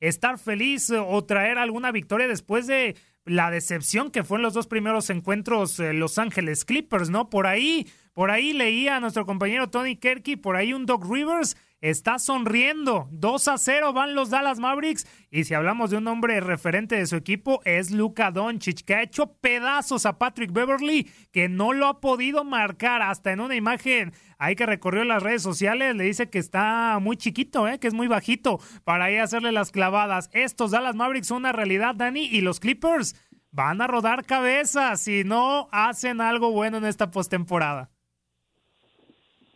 [0.00, 4.66] estar feliz o traer alguna victoria después de la decepción que fue en los dos
[4.66, 7.30] primeros encuentros eh, Los Ángeles Clippers, ¿no?
[7.30, 11.56] Por ahí, por ahí leía a nuestro compañero Tony Kerky, por ahí un Doc Rivers
[11.82, 13.08] está sonriendo.
[13.10, 15.06] 2 a 0 van los Dallas Mavericks.
[15.30, 19.02] Y si hablamos de un hombre referente de su equipo, es Luka Doncic, que ha
[19.02, 23.02] hecho pedazos a Patrick Beverly, que no lo ha podido marcar.
[23.02, 27.16] Hasta en una imagen ahí que recorrió las redes sociales, le dice que está muy
[27.16, 27.78] chiquito, ¿eh?
[27.78, 30.30] que es muy bajito para ahí hacerle las clavadas.
[30.32, 33.16] Estos Dallas Mavericks son una realidad, Dani, y los Clippers
[33.50, 37.90] van a rodar cabezas si no hacen algo bueno en esta postemporada.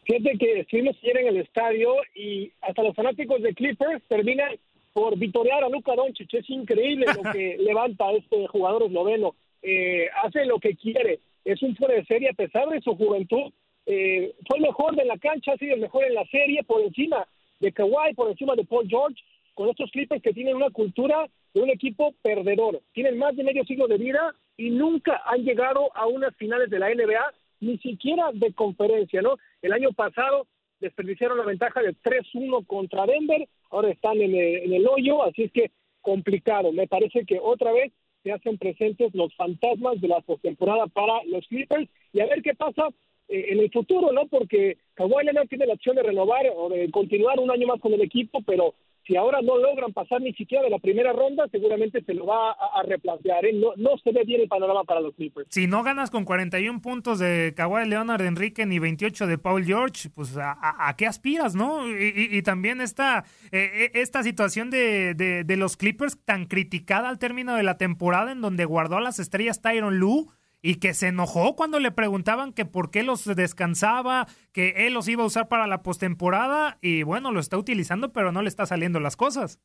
[0.07, 4.57] Fíjate que estuvimos ayer en el estadio y hasta los fanáticos de Clippers terminan
[4.93, 6.33] por vitorear a Luka Doncic.
[6.33, 9.35] Es increíble lo que levanta este jugador esloveno.
[9.63, 11.19] Eh, hace lo que quiere.
[11.45, 13.53] Es un fuera de serie a pesar de su juventud.
[13.85, 16.83] Eh, fue el mejor de la cancha, ha sido el mejor en la serie por
[16.83, 17.27] encima
[17.59, 19.21] de Kawhi, por encima de Paul George.
[19.55, 22.81] con estos Clippers que tienen una cultura de un equipo perdedor.
[22.93, 26.79] Tienen más de medio siglo de vida y nunca han llegado a unas finales de
[26.79, 29.37] la NBA, ni siquiera de conferencia, ¿no?
[29.63, 30.47] El año pasado
[30.81, 35.45] desperdiciaron la ventaja de 3-1 contra Denver, ahora están en el, en el hoyo, así
[35.45, 35.71] es que
[36.03, 36.73] complicado.
[36.73, 37.93] Me parece que otra vez
[38.23, 42.55] se hacen presentes los fantasmas de la postemporada para los Clippers y a ver qué
[42.55, 42.89] pasa
[43.29, 44.27] eh, en el futuro, ¿no?
[44.27, 47.93] Porque Kawhi Leonard tiene la opción de renovar o de continuar un año más con
[47.93, 48.75] el equipo, pero
[49.07, 52.51] si ahora no logran pasar ni siquiera de la primera ronda, seguramente se lo va
[52.51, 53.45] a, replantear.
[53.47, 53.53] ¿eh?
[53.53, 55.49] No, no se ve bien el panorama para los Clippers.
[55.51, 60.11] Si no ganas con 41 puntos de Kawhi Leonard, Enrique, ni 28 de Paul George,
[60.15, 61.87] pues ¿a, qué aspiras, no?
[61.89, 67.55] Y, también esta, eh, esta situación de, de, de, los Clippers tan criticada al término
[67.55, 70.27] de la temporada, en donde guardó a las estrellas Tyron Lue
[70.67, 75.09] y que se enojó cuando le preguntaban que por qué los descansaba, que él los
[75.09, 78.67] iba a usar para la postemporada y bueno, lo está utilizando, pero no le está
[78.67, 79.61] saliendo las cosas.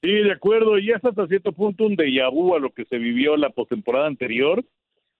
[0.00, 2.96] Sí, de acuerdo, y es hasta cierto punto un déjà vu a lo que se
[2.96, 4.64] vivió la postemporada anterior,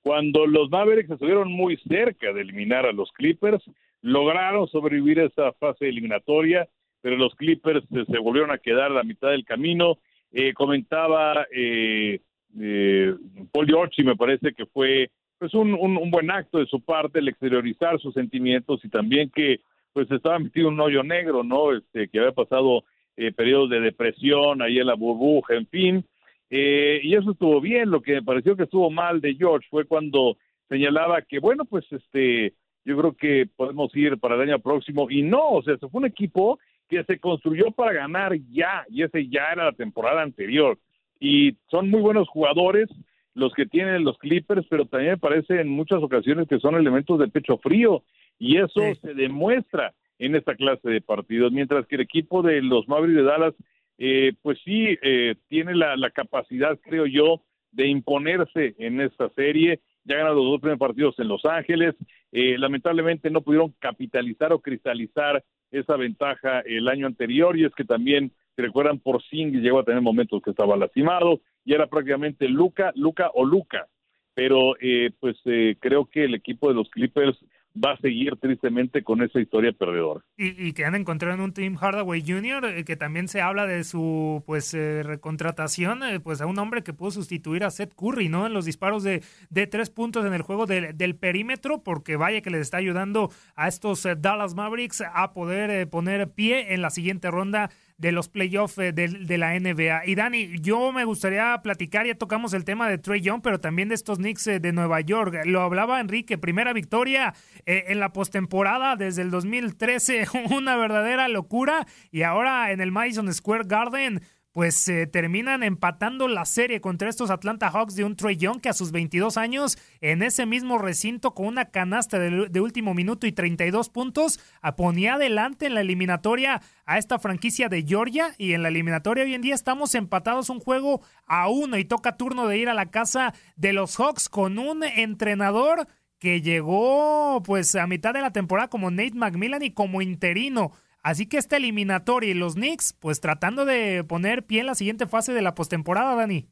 [0.00, 3.62] cuando los Mavericks estuvieron muy cerca de eliminar a los Clippers,
[4.00, 6.66] lograron sobrevivir esa fase eliminatoria,
[7.02, 9.98] pero los Clippers se, volvieron a quedar a la mitad del camino.
[10.32, 12.20] Eh, comentaba eh,
[12.58, 13.14] eh,
[13.52, 17.98] Paul Giorgi me parece que fue pues un, buen acto de su parte el exteriorizar
[17.98, 19.60] sus sentimientos y también que
[19.92, 21.74] pues estaba metido en un hoyo negro, ¿no?
[21.74, 22.84] Este, que había pasado
[23.16, 26.04] eh, periodos de depresión ahí en la burbuja, en fin.
[26.50, 27.90] Eh, y eso estuvo bien.
[27.90, 30.36] Lo que me pareció que estuvo mal de George fue cuando
[30.68, 35.10] señalaba que, bueno, pues este, yo creo que podemos ir para el año próximo.
[35.10, 36.58] Y no, o sea, se fue un equipo
[36.88, 40.78] que se construyó para ganar ya, y ese ya era la temporada anterior
[41.20, 42.88] y son muy buenos jugadores
[43.34, 47.18] los que tienen los Clippers, pero también me parece en muchas ocasiones que son elementos
[47.18, 48.02] de pecho frío
[48.38, 52.88] y eso se demuestra en esta clase de partidos, mientras que el equipo de los
[52.88, 53.54] Mavericks de Dallas,
[53.98, 59.80] eh, pues sí, eh, tiene la, capacidad, creo yo, de imponerse en esta serie.
[60.04, 61.94] Ya ganaron los dos primeros partidos en Los Ángeles.
[62.32, 67.84] Eh, lamentablemente no pudieron capitalizar o cristalizar esa ventaja el año anterior y es que
[67.84, 72.48] también si recuerdan, por Singh llegó a tener momentos que estaba lastimado y era prácticamente
[72.48, 73.86] Luca, Luca o Luca.
[74.34, 77.38] Pero eh, pues eh, creo que el equipo de los Clippers
[77.72, 80.24] va a seguir tristemente con esa historia perdedora.
[80.36, 83.84] Y, que han encontrado en un Team Hardaway Jr., eh, que también se habla de
[83.84, 88.46] su pues recontratación, pues a un hombre que pudo sustituir a Seth Curry, ¿no?
[88.46, 92.50] En los disparos de, de tres puntos en el juego del perímetro, porque vaya que
[92.50, 97.70] les está ayudando a estos Dallas Mavericks a poder poner pie en la siguiente ronda
[98.00, 100.06] de los playoffs eh, de, la NBA.
[100.06, 103.90] Y Dani, yo me gustaría platicar, ya tocamos el tema de Trey Young, pero también
[103.90, 105.42] de estos Knicks eh, de Nueva York.
[105.44, 107.34] Lo hablaba Enrique, primera victoria
[107.66, 111.86] eh, en la postemporada desde el 2013, una verdadera locura.
[112.10, 117.30] Y ahora en el Madison Square Garden pues eh, terminan empatando la serie contra estos
[117.30, 121.34] Atlanta Hawks de un Trey Young que a sus 22 años en ese mismo recinto
[121.34, 124.40] con una canasta de, último minuto y 32 puntos
[124.76, 128.34] ponía adelante en la eliminatoria a esta franquicia de Georgia.
[128.38, 132.16] Y en la eliminatoria hoy en día estamos empatados un juego a uno y toca
[132.16, 135.86] turno de ir a la casa de los Hawks con un entrenador
[136.18, 141.26] que llegó pues a mitad de la temporada como Nate McMillan y como interino Así
[141.28, 145.32] que esta eliminatoria y los Knicks, pues tratando de poner pie en la siguiente fase
[145.32, 146.46] de la postemporada, Dani.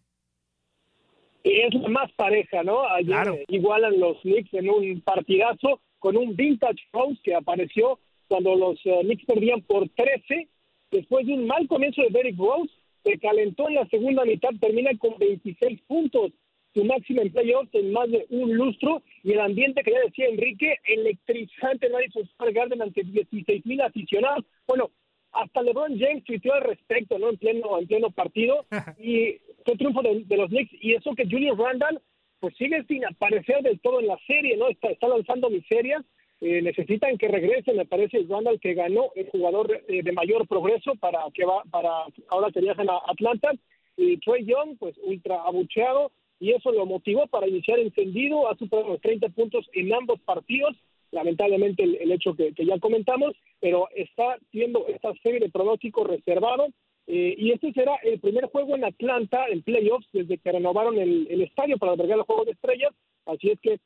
[1.45, 2.89] Es la más pareja, ¿no?
[2.89, 8.79] Ayer igualan los Knicks en un partidazo con un vintage Rose que apareció cuando los
[8.85, 10.49] eh, Knicks perdían por 13.
[10.91, 12.73] Después de un mal comienzo de Derrick Rose,
[13.05, 16.33] se calentó en la segunda mitad, termina con 26 puntos
[16.75, 20.27] su máximo en playoffs en más de un lustro y el ambiente que ya decía
[20.27, 24.45] Enrique, electrizante en Madison Square Garden ante 16 mil aficionados.
[24.67, 24.91] Bueno,
[25.33, 27.31] hasta LeBron James tuiteó al respecto, ¿no?
[27.31, 28.67] En pleno, en pleno partido
[28.99, 32.01] y fue triunfo de, los Knicks y eso que Julius Randall
[32.41, 34.69] pues sigue sin aparecer del todo en la serie, ¿no?
[34.69, 36.05] Está, está lanzando miserias.
[36.41, 40.95] Eh, necesitan que regrese, me parece, Randall que ganó el jugador eh, de mayor progreso
[40.95, 41.91] para que va, para
[42.29, 43.51] ahora que viajan a Atlanta.
[43.97, 48.89] Y Trey Young, pues ultra abucheado, y eso lo motivó para iniciar encendido, ha superado
[48.89, 50.77] los 30 puntos en ambos partidos,
[51.11, 56.69] lamentablemente el, hecho que, ya comentamos, pero está siendo esta serie de pronóstico reservado
[57.07, 61.41] eh, y este será el primer juego en Atlanta en playoffs desde que renovaron el,
[61.41, 62.93] estadio para albergar el juego de estrellas,
[63.25, 63.79] así es que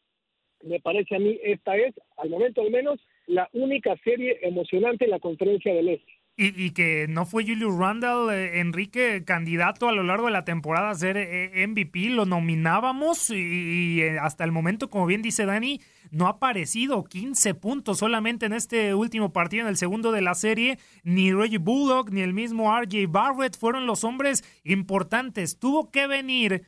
[0.65, 5.13] me parece a mí esta es, al momento al menos, la única serie emocionante en
[5.13, 6.22] la conferencia del Este.
[6.35, 10.89] Y, que no fue Julius Randall, eh, Enrique, candidato a lo largo de la temporada
[10.89, 15.79] a ser eh, MVP, lo nominábamos y, eh, hasta el momento, como bien dice Dani,
[16.11, 20.35] no ha aparecido 15 puntos solamente en este último partido, en el segundo de la
[20.35, 20.79] serie.
[21.05, 25.59] Ni Reggie Bullock ni el mismo RJ Barrett fueron los hombres importantes.
[25.59, 26.65] Tuvo que venir,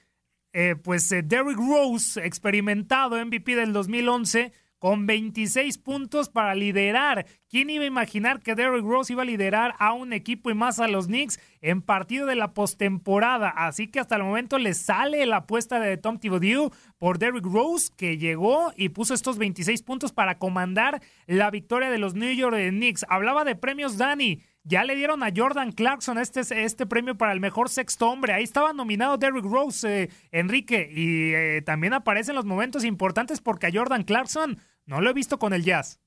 [0.53, 4.53] eh, pues, eh, Derrick Rose, experimentado MVP del 2011
[4.85, 7.25] con 26 puntos para liderar.
[7.49, 10.79] ¿Quién iba a imaginar que Derrick Rose iba a liderar a un equipo y más
[10.79, 13.49] a los Knicks en partido de la postemporada?
[13.49, 17.91] Así que hasta el momento le sale la apuesta de Tom Thibodeau por Derrick Rose,
[17.97, 22.55] que llegó y puso estos 26 puntos para comandar la victoria de los New York
[22.69, 23.07] Knicks.
[23.09, 24.43] Hablaba de premios Dani.
[24.67, 28.33] Ya le dieron a Jordan Clarkson este, este premio para el mejor sexto hombre.
[28.33, 33.67] Ahí estaba nominado Derrick Rose, eh, Enrique, y eh, también aparecen los momentos importantes porque
[33.67, 36.01] a Jordan Clarkson no lo he visto con el Jazz.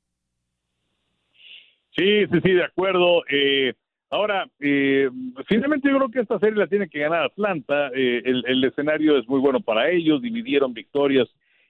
[1.98, 3.24] Sí, sí, sí, de acuerdo.
[3.28, 3.74] Eh,
[4.12, 5.10] ahora, eh,
[5.48, 7.90] finalmente yo creo que esta serie la tiene que ganar Atlanta.
[7.96, 10.22] Eh, el, escenario es muy bueno para ellos.
[10.22, 11.28] Dividieron victorias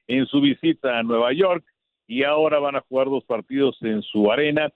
[0.08, 1.64] en su visita a Nueva York
[2.08, 4.70] y ahora van a jugar dos partidos en su arena.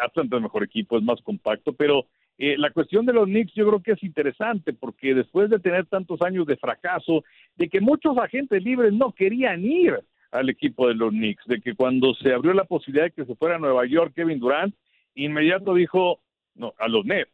[0.00, 2.06] Atlanta es el mejor equipo, es más compacto, pero
[2.38, 6.22] la cuestión de los Knicks yo creo que es interesante porque después de tener tantos
[6.22, 7.24] años de fracaso,
[7.56, 9.98] de que muchos agentes libres no querían ir
[10.30, 13.34] al equipo de los Knicks, de que cuando se abrió la posibilidad de que se
[13.34, 14.74] fuera a Nueva York Kevin Durant,
[15.14, 16.20] inmediato dijo
[16.54, 17.30] no, a los Nets.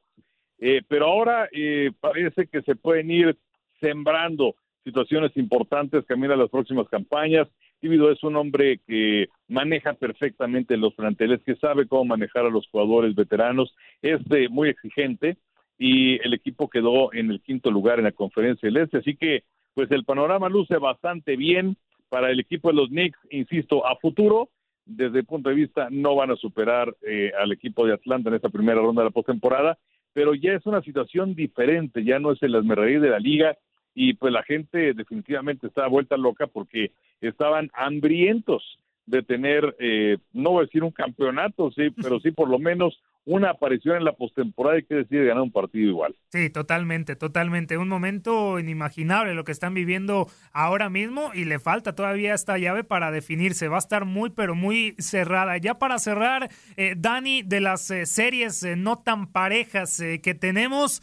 [0.58, 3.36] Eh, pero ahora eh, parece que se pueden ir
[3.80, 4.54] sembrando
[4.84, 7.48] situaciones importantes que a las próximas campañas.
[7.80, 12.66] Tíbido es un hombre que maneja perfectamente los planteles, que sabe cómo manejar a los
[12.68, 15.36] jugadores veteranos, es muy exigente
[15.78, 19.44] y el equipo quedó en el quinto lugar en la conferencia del Este, así que
[19.74, 21.76] pues el panorama luce bastante bien
[22.14, 24.48] para el equipo de los Knicks, insisto, a futuro,
[24.86, 28.36] desde el punto de vista, no van a superar eh, al equipo de Atlanta en
[28.36, 29.78] esta primera ronda de la postemporada,
[30.12, 33.58] pero ya es una situación diferente, ya no es el asmerreír de la liga
[33.96, 40.50] y pues la gente definitivamente está vuelta loca porque estaban hambrientos de tener, eh, no
[40.50, 44.12] voy a decir un campeonato, sí, pero sí por lo menos una aparición en la
[44.12, 46.14] postemporada y que decide ganar un partido igual.
[46.30, 47.78] Sí, totalmente, totalmente.
[47.78, 52.84] Un momento inimaginable lo que están viviendo ahora mismo y le falta todavía esta llave
[52.84, 53.68] para definirse.
[53.68, 55.56] Va a estar muy, pero muy cerrada.
[55.56, 61.02] Ya para cerrar, eh, Dani, de las eh, series eh, no tan parejas que tenemos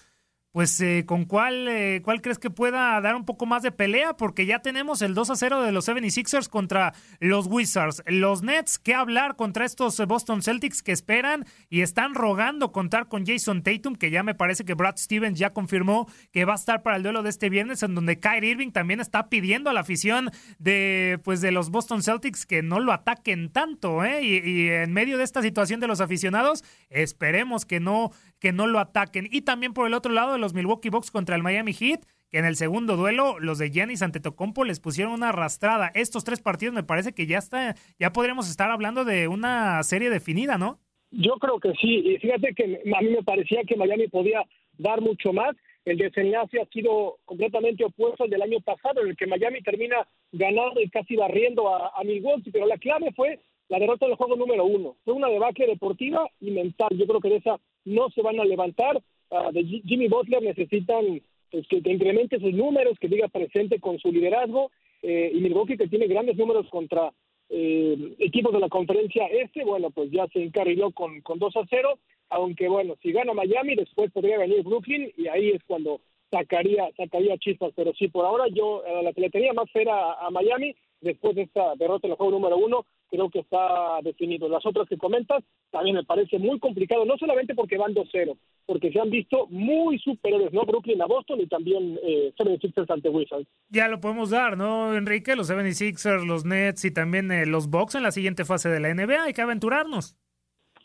[0.51, 4.17] pues eh, con cuál, eh, cuál crees que pueda dar un poco más de pelea,
[4.17, 8.03] porque ya tenemos el 2 a 0 de los 76ers contra los Wizards.
[8.05, 13.07] Los Nets, ¿qué hablar contra estos eh, Boston Celtics que esperan y están rogando contar
[13.07, 16.57] con Jason Tatum, que ya me parece que Brad Stevens ya confirmó que va a
[16.57, 19.73] estar para el duelo de este viernes, en donde Kyrie Irving también está pidiendo a
[19.73, 24.21] la afición de, pues, de los Boston Celtics que no lo ataquen tanto, ¿eh?
[24.23, 28.11] Y, y en medio de esta situación de los aficionados, esperemos que no
[28.41, 29.29] que no lo ataquen.
[29.31, 32.39] Y también por el otro lado de los Milwaukee Bucks contra el Miami Heat, que
[32.39, 35.91] en el segundo duelo los de Giannis Antetokounmpo les pusieron una arrastrada.
[35.93, 40.09] Estos tres partidos me parece que ya está, ya podríamos estar hablando de una serie
[40.09, 40.79] definida, ¿no?
[41.11, 42.01] Yo creo que sí.
[42.03, 44.43] Y fíjate que a mí me parecía que Miami podía
[44.77, 45.55] dar mucho más.
[45.85, 50.07] El desenlace ha sido completamente opuesto al del año pasado, en el que Miami termina
[50.31, 54.65] ganando y casi barriendo a, Milwaukee, pero la clave fue la derrota del juego número
[54.65, 54.95] uno.
[55.03, 56.89] Fue una debacle deportiva y mental.
[56.91, 59.01] Yo creo que de esa no se van a levantar.
[59.29, 64.11] Ah, de Jimmy Butler necesitan pues, que, incremente sus números, que diga presente con su
[64.11, 64.71] liderazgo.
[65.01, 67.11] Eh, y Milwaukee, que tiene grandes números contra
[67.49, 71.61] eh, equipos de la conferencia este, bueno, pues ya se encarriló con, con 2 a
[71.69, 71.99] 0.
[72.29, 77.37] Aunque bueno, si gana Miami, después podría venir Brooklyn y ahí es cuando sacaría sacaría
[77.37, 77.73] chispas.
[77.75, 81.35] Pero sí, por ahora yo a la que le tenía más fe a Miami después
[81.35, 84.47] de esta derrota en el juego número uno creo que está definido.
[84.47, 88.91] Las otras que comentas también me parece muy complicado, no solamente porque van 2-0, porque
[88.91, 90.63] se han visto muy superiores, ¿no?
[90.63, 93.47] Brooklyn a Boston y también eh, 76ers ante Wizards.
[93.69, 95.35] Ya lo podemos dar, ¿no, Enrique?
[95.35, 98.93] Los 76ers, los Nets y también eh, los Bucks en la siguiente fase de la
[98.93, 99.23] NBA.
[99.23, 100.15] Hay que aventurarnos.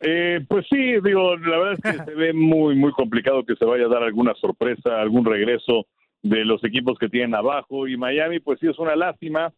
[0.00, 3.64] Eh, pues sí, digo, la verdad es que se ve muy, muy complicado que se
[3.64, 5.87] vaya a dar alguna sorpresa, algún regreso
[6.22, 7.87] de los equipos que tienen abajo.
[7.87, 9.52] Y Miami, pues sí, es una lástima.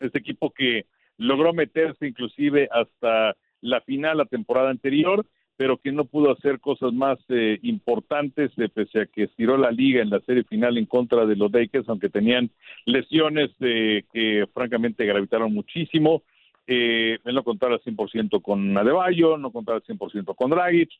[0.00, 5.26] Este equipo que logró meterse inclusive hasta la final la temporada anterior,
[5.58, 9.72] pero que no pudo hacer cosas más eh, importantes, eh, pese a que estiró la
[9.72, 12.50] liga en la serie final en contra de los Lakers, aunque tenían
[12.86, 16.22] lesiones eh, que francamente gravitaron muchísimo.
[16.68, 20.90] Eh, él no contaba al 100% con Adebayo, no contaba al 100% con Dragic,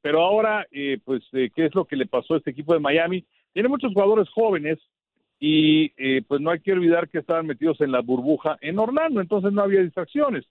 [0.00, 0.66] pero ahora,
[1.04, 3.22] pues, ¿qué es lo que le pasó a este equipo de Miami?
[3.52, 4.78] Tiene muchos jugadores jóvenes,
[5.38, 9.20] y eh, pues no hay que olvidar que estaban metidos en la burbuja en Orlando,
[9.20, 10.44] entonces no había distracciones.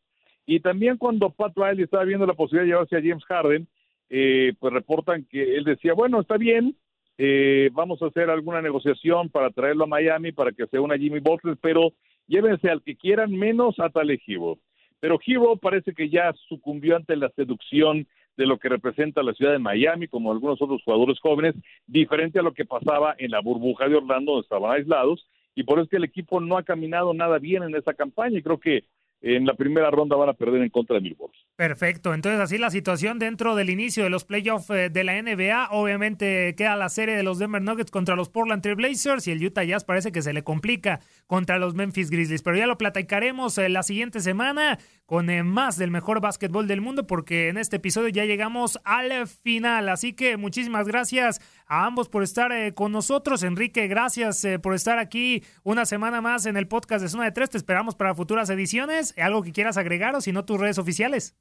[0.45, 3.67] Y también cuando Pat Riley estaba viendo la posibilidad de llevarse a James Harden,
[4.09, 6.75] eh, pues reportan que él decía, bueno, está bien,
[7.17, 11.19] eh, vamos a hacer alguna negociación para traerlo a Miami para que sea una Jimmy
[11.19, 11.93] Butler, pero
[12.27, 14.59] llévense al que quieran menos a Tale Hero.
[14.99, 18.07] Pero Hero parece que ya sucumbió ante la seducción
[18.37, 21.55] de lo que representa la ciudad de Miami, como algunos otros jugadores jóvenes,
[21.87, 25.79] diferente a lo que pasaba en la burbuja de Orlando, donde estaban aislados, y por
[25.79, 28.83] eso que el equipo no ha caminado nada bien en esa campaña, y creo que
[29.21, 31.39] en la primera ronda van a perder en contra de Milwaukee.
[31.55, 35.69] Perfecto, entonces así la situación dentro del inicio de los playoffs eh, de la NBA,
[35.71, 39.41] obviamente queda la serie de los Denver Nuggets contra los Portland Trail Blazers y el
[39.41, 43.57] Utah Jazz parece que se le complica contra los Memphis Grizzlies, pero ya lo platicaremos
[43.57, 47.77] eh, la siguiente semana con eh, más del mejor básquetbol del mundo porque en este
[47.77, 53.43] episodio ya llegamos al final, así que muchísimas gracias a ambos por estar con nosotros,
[53.43, 57.49] Enrique, gracias por estar aquí una semana más en el podcast de Zona de Tres,
[57.49, 61.33] te esperamos para futuras ediciones, algo que quieras agregar o si no tus redes oficiales.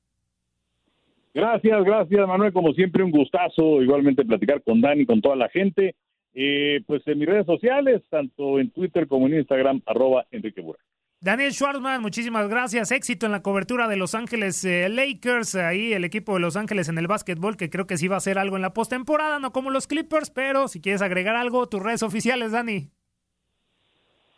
[1.35, 5.97] Gracias, gracias Manuel, como siempre un gustazo igualmente platicar con Dani, con toda la gente.
[6.33, 10.79] Eh, pues en mis redes sociales, tanto en Twitter como en Instagram, arroba Enrique Bura.
[11.21, 12.93] Daniel Schwartzman, muchísimas gracias.
[12.93, 15.55] Éxito en la cobertura de Los Ángeles eh, Lakers.
[15.55, 18.19] Ahí el equipo de Los Ángeles en el básquetbol, que creo que sí va a
[18.19, 21.83] hacer algo en la postemporada, no como los Clippers, pero si quieres agregar algo, tus
[21.83, 22.91] redes oficiales, Dani.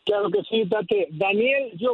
[0.05, 1.09] Claro que sí, Date.
[1.11, 1.91] Daniel-TUDN,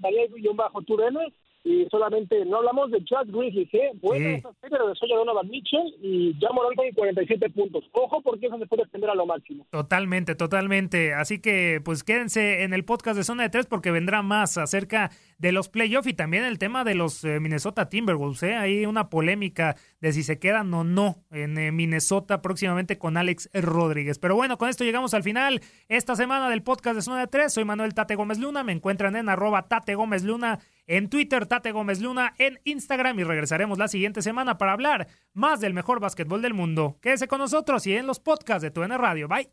[0.00, 3.90] Daniel-TUDN y solamente no hablamos de Chad Grizzlies, ¿eh?
[4.00, 7.84] Buena esa serie, regresó ya Donovan Mitchell y ya Morán con 47 puntos.
[7.92, 9.66] Ojo porque eso se puede extender a lo máximo.
[9.70, 11.12] Totalmente, totalmente.
[11.12, 15.10] Así que pues quédense en el podcast de Zona de Tres porque vendrá más acerca
[15.38, 18.42] de los playoffs y también el tema de los eh, Minnesota Timberwolves.
[18.42, 18.56] ¿eh?
[18.56, 23.50] Hay una polémica de si se quedan o no en eh, Minnesota próximamente con Alex
[23.52, 24.18] Rodríguez.
[24.18, 27.52] Pero bueno, con esto llegamos al final esta semana del podcast de Zona de Tres.
[27.52, 28.64] Soy Manuel Tate Gómez Luna.
[28.64, 30.58] Me encuentran en arroba Tate Gómez Luna
[30.90, 35.60] en Twitter, Tate Gómez Luna en Instagram y regresaremos la siguiente semana para hablar más
[35.60, 36.98] del mejor básquetbol del mundo.
[37.00, 39.28] Quédese con nosotros y en los podcasts de TUN Radio.
[39.28, 39.50] Bye.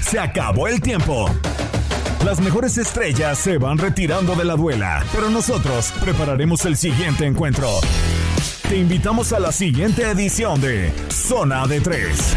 [0.00, 1.28] Se acabó el tiempo.
[2.24, 7.68] Las mejores estrellas se van retirando de la duela, pero nosotros prepararemos el siguiente encuentro.
[8.68, 12.36] Te invitamos a la siguiente edición de Zona de Tres.